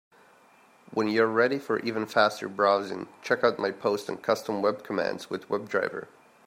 [0.89, 4.83] When you are ready for even faster browsing, check out my post on Custom web
[4.83, 6.07] commands with WebDriver.